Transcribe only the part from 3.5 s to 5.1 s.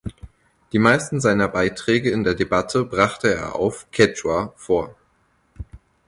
auf Quechua vor.